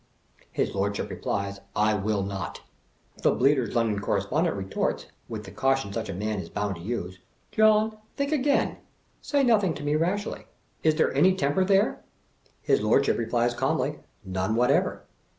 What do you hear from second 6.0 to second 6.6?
a man is